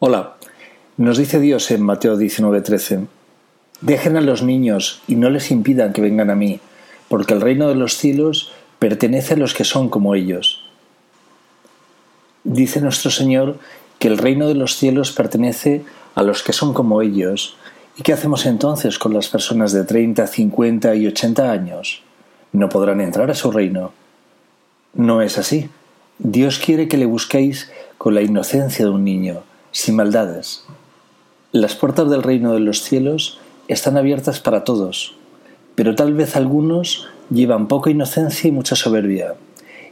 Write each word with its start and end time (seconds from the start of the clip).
Hola, 0.00 0.36
nos 0.96 1.18
dice 1.18 1.40
Dios 1.40 1.72
en 1.72 1.82
Mateo 1.82 2.16
19:13, 2.16 3.08
Dejen 3.80 4.16
a 4.16 4.20
los 4.20 4.44
niños 4.44 5.02
y 5.08 5.16
no 5.16 5.28
les 5.28 5.50
impidan 5.50 5.92
que 5.92 6.00
vengan 6.00 6.30
a 6.30 6.36
mí, 6.36 6.60
porque 7.08 7.34
el 7.34 7.40
reino 7.40 7.66
de 7.66 7.74
los 7.74 7.96
cielos 7.96 8.52
pertenece 8.78 9.34
a 9.34 9.36
los 9.36 9.54
que 9.54 9.64
son 9.64 9.88
como 9.88 10.14
ellos. 10.14 10.62
Dice 12.44 12.80
nuestro 12.80 13.10
Señor 13.10 13.58
que 13.98 14.06
el 14.06 14.18
reino 14.18 14.46
de 14.46 14.54
los 14.54 14.76
cielos 14.76 15.10
pertenece 15.10 15.82
a 16.14 16.22
los 16.22 16.44
que 16.44 16.52
son 16.52 16.74
como 16.74 17.02
ellos. 17.02 17.56
¿Y 17.96 18.02
qué 18.04 18.12
hacemos 18.12 18.46
entonces 18.46 19.00
con 19.00 19.12
las 19.12 19.26
personas 19.26 19.72
de 19.72 19.82
30, 19.82 20.28
50 20.28 20.94
y 20.94 21.08
80 21.08 21.50
años? 21.50 22.02
No 22.52 22.68
podrán 22.68 23.00
entrar 23.00 23.32
a 23.32 23.34
su 23.34 23.50
reino. 23.50 23.90
No 24.94 25.22
es 25.22 25.38
así. 25.38 25.68
Dios 26.20 26.60
quiere 26.60 26.86
que 26.86 26.98
le 26.98 27.06
busquéis 27.06 27.72
con 27.96 28.14
la 28.14 28.22
inocencia 28.22 28.84
de 28.84 28.92
un 28.92 29.02
niño, 29.02 29.42
sin 29.78 29.94
maldades. 29.94 30.64
Las 31.52 31.76
puertas 31.76 32.10
del 32.10 32.24
reino 32.24 32.52
de 32.52 32.58
los 32.58 32.82
cielos 32.82 33.38
están 33.68 33.96
abiertas 33.96 34.40
para 34.40 34.64
todos, 34.64 35.14
pero 35.76 35.94
tal 35.94 36.14
vez 36.14 36.34
algunos 36.34 37.06
llevan 37.30 37.68
poca 37.68 37.88
inocencia 37.88 38.48
y 38.48 38.50
mucha 38.50 38.74
soberbia, 38.74 39.34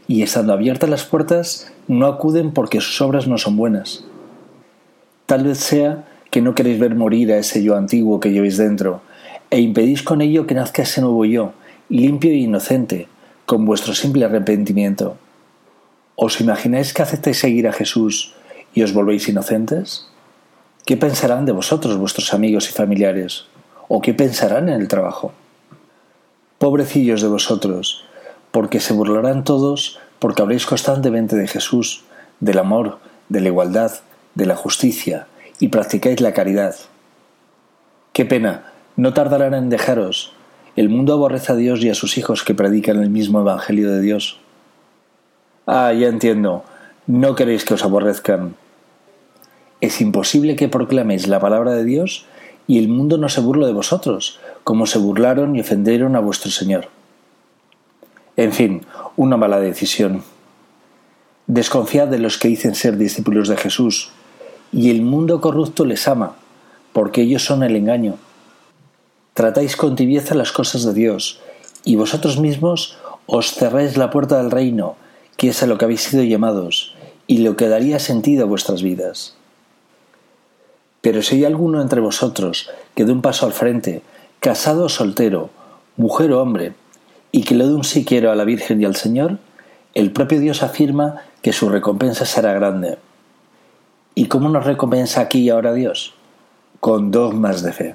y 0.08 0.22
estando 0.22 0.52
abiertas 0.52 0.90
las 0.90 1.04
puertas 1.04 1.72
no 1.86 2.06
acuden 2.06 2.50
porque 2.50 2.80
sus 2.80 3.00
obras 3.00 3.28
no 3.28 3.38
son 3.38 3.56
buenas. 3.56 4.04
Tal 5.26 5.44
vez 5.44 5.58
sea 5.58 6.04
que 6.32 6.42
no 6.42 6.56
queréis 6.56 6.80
ver 6.80 6.96
morir 6.96 7.30
a 7.30 7.38
ese 7.38 7.62
yo 7.62 7.76
antiguo 7.76 8.18
que 8.18 8.32
llevéis 8.32 8.56
dentro, 8.56 9.02
e 9.50 9.60
impedís 9.60 10.02
con 10.02 10.20
ello 10.20 10.48
que 10.48 10.56
nazca 10.56 10.82
ese 10.82 11.00
nuevo 11.00 11.24
yo, 11.24 11.52
limpio 11.88 12.32
e 12.32 12.38
inocente, 12.38 13.06
con 13.44 13.64
vuestro 13.64 13.94
simple 13.94 14.24
arrepentimiento. 14.24 15.16
¿Os 16.16 16.40
imagináis 16.40 16.92
que 16.92 17.02
aceptáis 17.02 17.38
seguir 17.38 17.68
a 17.68 17.72
Jesús 17.72 18.34
y 18.74 18.82
os 18.82 18.92
volvéis 18.92 19.28
inocentes? 19.28 20.08
¿Qué 20.84 20.96
pensarán 20.96 21.46
de 21.46 21.52
vosotros 21.52 21.96
vuestros 21.96 22.32
amigos 22.32 22.68
y 22.68 22.72
familiares? 22.72 23.46
¿O 23.88 24.00
qué 24.00 24.14
pensarán 24.14 24.68
en 24.68 24.80
el 24.80 24.88
trabajo? 24.88 25.32
Pobrecillos 26.58 27.22
de 27.22 27.28
vosotros, 27.28 28.04
porque 28.50 28.80
se 28.80 28.92
burlarán 28.92 29.44
todos 29.44 29.98
porque 30.18 30.42
habréis 30.42 30.66
constantemente 30.66 31.36
de 31.36 31.46
Jesús, 31.46 32.04
del 32.40 32.58
amor, 32.58 32.98
de 33.28 33.40
la 33.40 33.48
igualdad, 33.48 33.92
de 34.34 34.46
la 34.46 34.56
justicia, 34.56 35.26
y 35.60 35.68
practicáis 35.68 36.20
la 36.20 36.32
caridad. 36.32 36.74
Qué 38.12 38.24
pena, 38.24 38.72
no 38.96 39.12
tardarán 39.12 39.54
en 39.54 39.68
dejaros. 39.68 40.32
El 40.74 40.88
mundo 40.88 41.12
aborrece 41.12 41.52
a 41.52 41.56
Dios 41.56 41.82
y 41.82 41.90
a 41.90 41.94
sus 41.94 42.18
hijos 42.18 42.44
que 42.44 42.54
predican 42.54 43.02
el 43.02 43.10
mismo 43.10 43.40
Evangelio 43.40 43.90
de 43.90 44.00
Dios. 44.00 44.38
Ah, 45.66 45.92
ya 45.92 46.08
entiendo, 46.08 46.64
no 47.06 47.34
queréis 47.34 47.64
que 47.64 47.74
os 47.74 47.84
aborrezcan. 47.84 48.56
Es 49.80 50.00
imposible 50.00 50.56
que 50.56 50.68
proclaméis 50.68 51.28
la 51.28 51.40
palabra 51.40 51.72
de 51.72 51.84
Dios 51.84 52.24
y 52.66 52.78
el 52.78 52.88
mundo 52.88 53.18
no 53.18 53.28
se 53.28 53.40
burle 53.40 53.66
de 53.66 53.72
vosotros, 53.72 54.40
como 54.64 54.86
se 54.86 54.98
burlaron 54.98 55.54
y 55.54 55.60
ofendieron 55.60 56.16
a 56.16 56.20
vuestro 56.20 56.50
Señor. 56.50 56.88
En 58.36 58.52
fin, 58.52 58.86
una 59.16 59.36
mala 59.36 59.60
decisión. 59.60 60.22
Desconfiad 61.46 62.08
de 62.08 62.18
los 62.18 62.38
que 62.38 62.48
dicen 62.48 62.74
ser 62.74 62.96
discípulos 62.96 63.48
de 63.48 63.56
Jesús, 63.56 64.10
y 64.72 64.90
el 64.90 65.02
mundo 65.02 65.40
corrupto 65.40 65.84
les 65.84 66.08
ama, 66.08 66.34
porque 66.92 67.22
ellos 67.22 67.44
son 67.44 67.62
el 67.62 67.76
engaño. 67.76 68.16
Tratáis 69.32 69.76
con 69.76 69.94
tibieza 69.94 70.34
las 70.34 70.50
cosas 70.50 70.84
de 70.84 70.92
Dios, 70.92 71.40
y 71.84 71.96
vosotros 71.96 72.40
mismos 72.40 72.98
os 73.26 73.52
cerráis 73.52 73.96
la 73.96 74.10
puerta 74.10 74.38
del 74.38 74.50
reino, 74.50 74.96
que 75.36 75.48
es 75.48 75.62
a 75.62 75.66
lo 75.66 75.78
que 75.78 75.84
habéis 75.84 76.02
sido 76.02 76.24
llamados, 76.24 76.94
y 77.26 77.38
lo 77.38 77.56
que 77.56 77.68
daría 77.68 77.98
sentido 78.00 78.44
a 78.44 78.48
vuestras 78.48 78.82
vidas. 78.82 79.35
Pero 81.06 81.22
si 81.22 81.36
hay 81.36 81.44
alguno 81.44 81.80
entre 81.80 82.00
vosotros 82.00 82.68
que 82.96 83.04
dé 83.04 83.12
un 83.12 83.22
paso 83.22 83.46
al 83.46 83.52
frente, 83.52 84.02
casado 84.40 84.86
o 84.86 84.88
soltero, 84.88 85.50
mujer 85.96 86.32
o 86.32 86.42
hombre, 86.42 86.72
y 87.30 87.44
que 87.44 87.54
le 87.54 87.64
dé 87.64 87.72
un 87.72 87.84
sí 87.84 88.04
quiero 88.04 88.32
a 88.32 88.34
la 88.34 88.42
Virgen 88.42 88.82
y 88.82 88.86
al 88.86 88.96
Señor, 88.96 89.38
el 89.94 90.10
propio 90.10 90.40
Dios 90.40 90.64
afirma 90.64 91.22
que 91.42 91.52
su 91.52 91.68
recompensa 91.68 92.26
será 92.26 92.54
grande. 92.54 92.98
¿Y 94.16 94.26
cómo 94.26 94.48
nos 94.48 94.66
recompensa 94.66 95.20
aquí 95.20 95.42
y 95.42 95.50
ahora 95.50 95.74
Dios? 95.74 96.14
Con 96.80 97.12
dogmas 97.12 97.62
de 97.62 97.72
fe. 97.72 97.94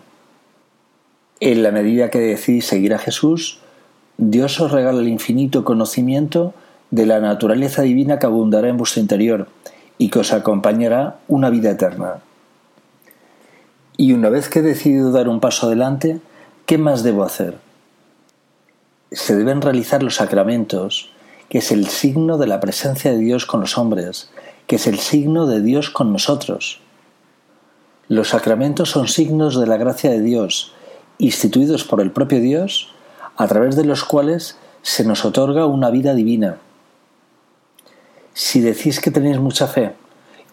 En 1.41 1.63
la 1.63 1.71
medida 1.71 2.09
que 2.11 2.19
decís 2.19 2.65
seguir 2.65 2.93
a 2.93 2.97
Jesús, 2.97 3.59
Dios 4.17 4.57
os 4.61 4.71
regala 4.71 5.01
el 5.01 5.09
infinito 5.09 5.65
conocimiento 5.65 6.53
de 6.91 7.07
la 7.07 7.19
naturaleza 7.19 7.81
divina 7.81 8.19
que 8.19 8.27
abundará 8.27 8.69
en 8.69 8.77
vuestro 8.77 9.01
interior 9.01 9.49
y 9.97 10.09
que 10.09 10.19
os 10.19 10.31
acompañará 10.31 11.19
una 11.27 11.49
vida 11.49 11.71
eterna. 11.71 12.21
Y 14.01 14.13
una 14.13 14.29
vez 14.29 14.49
que 14.49 14.57
he 14.57 14.61
decidido 14.63 15.11
dar 15.11 15.29
un 15.29 15.39
paso 15.39 15.67
adelante, 15.67 16.21
¿qué 16.65 16.79
más 16.79 17.03
debo 17.03 17.23
hacer? 17.23 17.59
Se 19.11 19.35
deben 19.35 19.61
realizar 19.61 20.01
los 20.01 20.15
sacramentos, 20.15 21.11
que 21.49 21.59
es 21.59 21.71
el 21.71 21.85
signo 21.85 22.39
de 22.39 22.47
la 22.47 22.59
presencia 22.59 23.11
de 23.11 23.19
Dios 23.19 23.45
con 23.45 23.61
los 23.61 23.77
hombres, 23.77 24.31
que 24.65 24.77
es 24.77 24.87
el 24.87 24.97
signo 24.97 25.45
de 25.45 25.61
Dios 25.61 25.91
con 25.91 26.11
nosotros. 26.11 26.79
Los 28.07 28.29
sacramentos 28.29 28.89
son 28.89 29.07
signos 29.07 29.59
de 29.59 29.67
la 29.67 29.77
gracia 29.77 30.09
de 30.09 30.21
Dios, 30.21 30.73
instituidos 31.19 31.83
por 31.83 32.01
el 32.01 32.09
propio 32.09 32.39
Dios, 32.39 32.89
a 33.37 33.47
través 33.47 33.75
de 33.75 33.85
los 33.85 34.03
cuales 34.03 34.57
se 34.81 35.05
nos 35.05 35.25
otorga 35.25 35.67
una 35.67 35.91
vida 35.91 36.15
divina. 36.15 36.57
Si 38.33 38.61
decís 38.61 38.99
que 38.99 39.11
tenéis 39.11 39.37
mucha 39.37 39.67
fe 39.67 39.93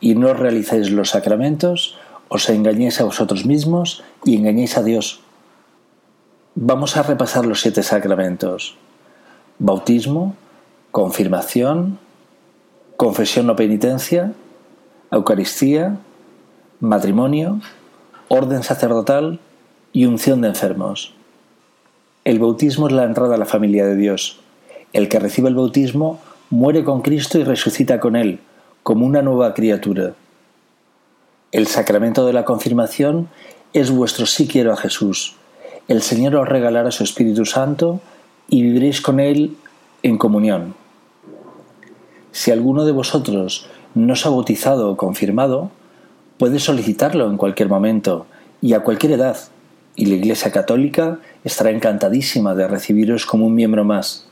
y 0.00 0.16
no 0.16 0.34
realizáis 0.34 0.90
los 0.90 1.08
sacramentos, 1.08 1.96
os 2.28 2.48
engañéis 2.48 3.00
a 3.00 3.04
vosotros 3.04 3.44
mismos 3.46 4.04
y 4.24 4.36
engañéis 4.36 4.76
a 4.76 4.82
Dios. 4.82 5.20
Vamos 6.54 6.96
a 6.96 7.02
repasar 7.02 7.46
los 7.46 7.60
siete 7.60 7.82
sacramentos. 7.82 8.76
Bautismo, 9.58 10.34
confirmación, 10.90 11.98
confesión 12.96 13.48
o 13.50 13.56
penitencia, 13.56 14.32
Eucaristía, 15.10 15.96
matrimonio, 16.80 17.60
orden 18.28 18.62
sacerdotal 18.62 19.40
y 19.92 20.04
unción 20.04 20.42
de 20.42 20.48
enfermos. 20.48 21.14
El 22.24 22.38
bautismo 22.38 22.88
es 22.88 22.92
la 22.92 23.04
entrada 23.04 23.36
a 23.36 23.38
la 23.38 23.46
familia 23.46 23.86
de 23.86 23.96
Dios. 23.96 24.40
El 24.92 25.08
que 25.08 25.18
recibe 25.18 25.48
el 25.48 25.54
bautismo 25.54 26.20
muere 26.50 26.84
con 26.84 27.00
Cristo 27.00 27.38
y 27.38 27.44
resucita 27.44 28.00
con 28.00 28.16
Él, 28.16 28.40
como 28.82 29.06
una 29.06 29.22
nueva 29.22 29.54
criatura. 29.54 30.12
El 31.50 31.66
sacramento 31.66 32.26
de 32.26 32.34
la 32.34 32.44
confirmación 32.44 33.28
es 33.72 33.90
vuestro 33.90 34.26
sí 34.26 34.46
quiero 34.46 34.70
a 34.70 34.76
Jesús. 34.76 35.36
El 35.88 36.02
Señor 36.02 36.36
os 36.36 36.46
regalará 36.46 36.90
su 36.90 37.04
Espíritu 37.04 37.46
Santo 37.46 38.02
y 38.48 38.60
viviréis 38.60 39.00
con 39.00 39.18
Él 39.18 39.56
en 40.02 40.18
comunión. 40.18 40.74
Si 42.32 42.50
alguno 42.50 42.84
de 42.84 42.92
vosotros 42.92 43.66
no 43.94 44.14
se 44.14 44.28
ha 44.28 44.30
bautizado 44.30 44.90
o 44.90 44.98
confirmado, 44.98 45.70
puede 46.36 46.58
solicitarlo 46.58 47.30
en 47.30 47.38
cualquier 47.38 47.70
momento 47.70 48.26
y 48.60 48.74
a 48.74 48.80
cualquier 48.80 49.12
edad, 49.12 49.38
y 49.96 50.04
la 50.04 50.16
Iglesia 50.16 50.52
Católica 50.52 51.18
estará 51.44 51.70
encantadísima 51.70 52.54
de 52.54 52.68
recibiros 52.68 53.24
como 53.24 53.46
un 53.46 53.54
miembro 53.54 53.84
más. 53.84 54.26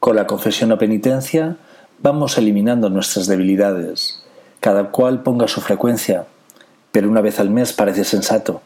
Con 0.00 0.16
la 0.16 0.26
confesión 0.26 0.70
o 0.70 0.76
penitencia 0.76 1.56
vamos 2.02 2.36
eliminando 2.36 2.90
nuestras 2.90 3.26
debilidades, 3.26 4.23
cada 4.64 4.84
cual 4.84 5.22
ponga 5.22 5.46
su 5.46 5.60
frecuencia, 5.60 6.24
pero 6.90 7.10
una 7.10 7.20
vez 7.20 7.38
al 7.38 7.50
mes 7.50 7.74
parece 7.74 8.02
sensato. 8.02 8.62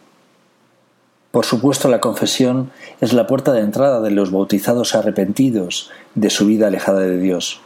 Por 1.32 1.44
supuesto, 1.44 1.88
la 1.88 1.98
confesión 1.98 2.70
es 3.00 3.12
la 3.12 3.26
puerta 3.26 3.52
de 3.52 3.62
entrada 3.62 4.00
de 4.00 4.12
los 4.12 4.30
bautizados 4.30 4.94
arrepentidos 4.94 5.90
de 6.14 6.30
su 6.30 6.46
vida 6.46 6.68
alejada 6.68 7.00
de 7.00 7.18
Dios. 7.18 7.60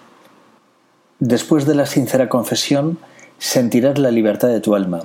Después 1.19 1.66
de 1.66 1.75
la 1.75 1.84
sincera 1.84 2.31
confesión, 2.31 2.98
sentirás 3.38 3.98
la 3.98 4.11
libertad 4.11 4.49
de 4.49 4.61
tu 4.62 4.75
alma, 4.75 5.02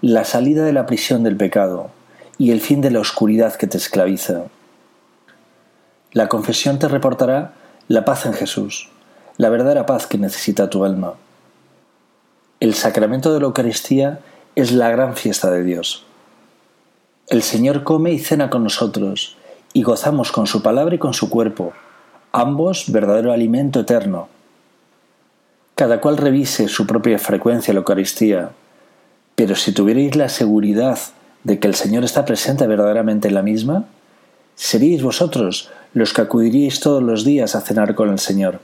la 0.00 0.24
salida 0.24 0.64
de 0.64 0.72
la 0.72 0.86
prisión 0.86 1.22
del 1.22 1.36
pecado 1.36 1.90
y 2.36 2.50
el 2.50 2.60
fin 2.60 2.80
de 2.80 2.90
la 2.90 2.98
oscuridad 2.98 3.54
que 3.54 3.68
te 3.68 3.76
esclaviza. 3.78 4.46
La 6.10 6.28
confesión 6.28 6.80
te 6.80 6.88
reportará 6.88 7.52
la 7.86 8.04
paz 8.04 8.26
en 8.26 8.32
Jesús, 8.32 8.90
la 9.36 9.50
verdadera 9.50 9.86
paz 9.86 10.08
que 10.08 10.18
necesita 10.18 10.68
tu 10.68 10.84
alma. 10.84 11.14
El 12.58 12.72
sacramento 12.72 13.34
de 13.34 13.40
la 13.40 13.46
Eucaristía 13.46 14.20
es 14.54 14.72
la 14.72 14.90
gran 14.90 15.14
fiesta 15.14 15.50
de 15.50 15.62
Dios. 15.62 16.04
El 17.28 17.42
Señor 17.42 17.84
come 17.84 18.12
y 18.12 18.18
cena 18.18 18.48
con 18.48 18.64
nosotros, 18.64 19.36
y 19.74 19.82
gozamos 19.82 20.32
con 20.32 20.46
su 20.46 20.62
palabra 20.62 20.94
y 20.94 20.98
con 20.98 21.12
su 21.12 21.28
cuerpo, 21.28 21.74
ambos 22.32 22.90
verdadero 22.90 23.30
alimento 23.30 23.80
eterno. 23.80 24.28
Cada 25.74 26.00
cual 26.00 26.16
revise 26.16 26.68
su 26.68 26.86
propia 26.86 27.18
frecuencia 27.18 27.74
la 27.74 27.80
Eucaristía, 27.80 28.52
pero 29.34 29.54
si 29.54 29.72
tuvierais 29.72 30.16
la 30.16 30.30
seguridad 30.30 30.98
de 31.44 31.58
que 31.58 31.68
el 31.68 31.74
Señor 31.74 32.04
está 32.04 32.24
presente 32.24 32.66
verdaderamente 32.66 33.28
en 33.28 33.34
la 33.34 33.42
misma, 33.42 33.84
seríais 34.54 35.02
vosotros 35.02 35.70
los 35.92 36.14
que 36.14 36.22
acudiríais 36.22 36.80
todos 36.80 37.02
los 37.02 37.22
días 37.22 37.54
a 37.54 37.60
cenar 37.60 37.94
con 37.94 38.08
el 38.08 38.18
Señor. 38.18 38.60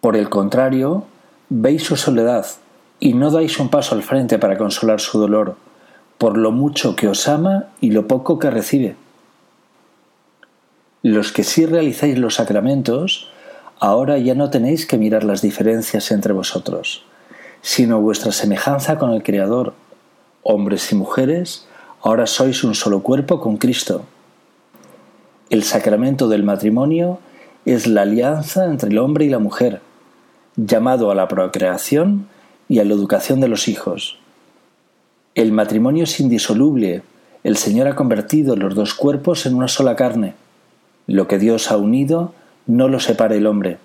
Por 0.00 0.16
el 0.16 0.30
contrario, 0.30 1.04
veis 1.48 1.84
su 1.84 1.96
soledad 1.96 2.46
y 2.98 3.14
no 3.14 3.30
dais 3.30 3.58
un 3.58 3.68
paso 3.68 3.94
al 3.94 4.02
frente 4.02 4.38
para 4.38 4.56
consolar 4.56 5.00
su 5.00 5.18
dolor, 5.18 5.56
por 6.18 6.36
lo 6.36 6.50
mucho 6.50 6.96
que 6.96 7.08
os 7.08 7.28
ama 7.28 7.66
y 7.80 7.90
lo 7.90 8.08
poco 8.08 8.38
que 8.38 8.50
recibe. 8.50 8.96
Los 11.02 11.30
que 11.30 11.44
sí 11.44 11.66
realizáis 11.66 12.18
los 12.18 12.36
sacramentos, 12.36 13.30
ahora 13.78 14.18
ya 14.18 14.34
no 14.34 14.50
tenéis 14.50 14.86
que 14.86 14.98
mirar 14.98 15.24
las 15.24 15.42
diferencias 15.42 16.10
entre 16.10 16.32
vosotros, 16.32 17.04
sino 17.60 18.00
vuestra 18.00 18.32
semejanza 18.32 18.98
con 18.98 19.12
el 19.12 19.22
Creador. 19.22 19.74
Hombres 20.42 20.90
y 20.92 20.94
mujeres, 20.94 21.66
ahora 22.02 22.26
sois 22.26 22.64
un 22.64 22.74
solo 22.74 23.02
cuerpo 23.02 23.40
con 23.40 23.56
Cristo. 23.56 24.02
El 25.50 25.62
sacramento 25.62 26.28
del 26.28 26.42
matrimonio 26.42 27.20
es 27.64 27.86
la 27.86 28.02
alianza 28.02 28.64
entre 28.64 28.90
el 28.90 28.98
hombre 28.98 29.26
y 29.26 29.28
la 29.28 29.38
mujer, 29.38 29.80
llamado 30.56 31.10
a 31.10 31.14
la 31.14 31.28
procreación 31.28 32.28
y 32.68 32.78
a 32.78 32.84
la 32.84 32.94
educación 32.94 33.40
de 33.40 33.48
los 33.48 33.68
hijos. 33.68 34.18
El 35.34 35.52
matrimonio 35.52 36.04
es 36.04 36.18
indisoluble. 36.18 37.02
El 37.44 37.56
Señor 37.56 37.88
ha 37.88 37.94
convertido 37.94 38.56
los 38.56 38.74
dos 38.74 38.94
cuerpos 38.94 39.44
en 39.44 39.54
una 39.54 39.68
sola 39.68 39.94
carne. 39.94 40.34
Lo 41.06 41.28
que 41.28 41.38
Dios 41.38 41.70
ha 41.70 41.76
unido 41.76 42.32
no 42.66 42.88
lo 42.88 43.00
separe 43.00 43.36
el 43.36 43.46
hombre. 43.46 43.78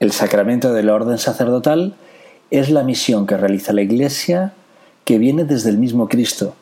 El 0.00 0.12
sacramento 0.12 0.72
de 0.72 0.82
la 0.82 0.94
orden 0.94 1.18
sacerdotal 1.18 1.94
es 2.50 2.70
la 2.70 2.82
misión 2.82 3.26
que 3.26 3.36
realiza 3.36 3.74
la 3.74 3.82
Iglesia 3.82 4.54
que 5.04 5.18
viene 5.18 5.44
desde 5.44 5.68
el 5.68 5.76
mismo 5.76 6.08
Cristo. 6.08 6.54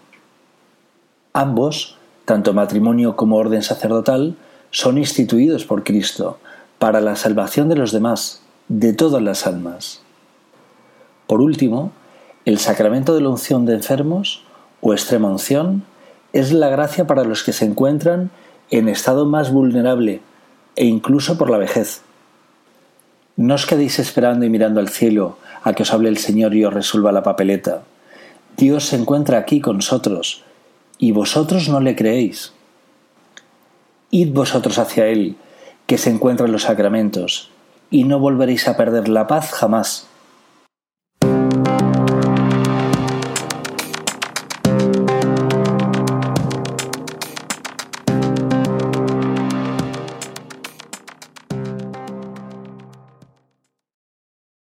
Ambos, 1.33 1.97
tanto 2.25 2.53
matrimonio 2.53 3.15
como 3.15 3.37
orden 3.37 3.63
sacerdotal, 3.63 4.37
son 4.71 4.99
instituidos 4.99 5.65
por 5.65 5.85
Cristo 5.85 6.39
para 6.79 7.01
la 7.01 7.17
salvación 7.17 7.69
de 7.69 7.77
los 7.77 7.93
demás, 7.93 8.43
de 8.69 8.93
todas 8.93 9.23
las 9.23 9.47
almas. 9.47 10.03
Por 11.27 11.41
último, 11.41 11.93
el 12.45 12.59
sacramento 12.59 13.15
de 13.15 13.21
la 13.23 13.31
unción 13.31 13.67
de 13.67 13.75
enfermos 13.75 14.43
o 14.81 14.93
extrema 14.93 15.29
unción 15.29 15.85
es 16.33 16.53
la 16.53 16.69
gracia 16.69 17.07
para 17.07 17.25
los 17.25 17.43
que 17.43 17.53
se 17.53 17.65
encuentran 17.65 18.31
en 18.71 18.89
estado 18.89 19.27
más 19.27 19.51
vulnerable 19.51 20.21
e 20.77 20.85
incluso 20.85 21.39
por 21.39 21.51
la 21.51 21.59
vejez. 21.59 22.03
No 23.37 23.55
os 23.55 23.67
quedéis 23.67 23.99
esperando 23.99 24.45
y 24.45 24.51
mirando 24.51 24.81
al 24.81 24.89
cielo 24.89 25.39
a 25.63 25.73
que 25.73 25.83
os 25.83 25.93
hable 25.93 26.09
el 26.09 26.19
Señor 26.19 26.55
y 26.55 26.65
os 26.65 26.75
resuelva 26.75 27.13
la 27.13 27.23
papeleta. 27.23 27.83
Dios 28.57 28.85
se 28.85 28.97
encuentra 28.97 29.39
aquí 29.39 29.61
con 29.61 29.77
nosotros 29.77 30.43
y 30.99 31.13
vosotros 31.13 31.69
no 31.69 31.81
le 31.81 31.97
creéis. 31.97 32.53
Id 34.11 34.33
vosotros 34.33 34.79
hacia 34.79 35.07
Él, 35.07 35.37
que 35.87 35.99
se 35.99 36.11
encuentra 36.11 36.47
en 36.47 36.53
los 36.53 36.63
sacramentos, 36.63 37.51
y 37.91 38.05
no 38.05 38.19
volveréis 38.19 38.69
a 38.69 38.77
perder 38.77 39.09
la 39.09 39.27
paz 39.27 39.53
jamás. 39.53 40.07